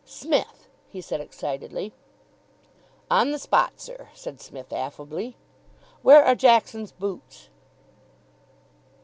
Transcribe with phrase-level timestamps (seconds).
[0.03, 1.93] "Smith!" he said excitedly.
[3.11, 5.35] "On the spot, sir," said Psmith affably.
[6.01, 7.49] "Where are Jackson's boots?"